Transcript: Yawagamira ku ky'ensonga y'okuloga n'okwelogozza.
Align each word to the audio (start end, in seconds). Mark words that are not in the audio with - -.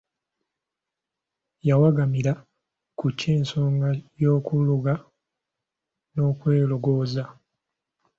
Yawagamira 1.67 2.33
ku 2.97 3.05
ky'ensonga 3.19 3.89
y'okuloga 4.21 4.93
n'okwelogozza. 6.13 7.23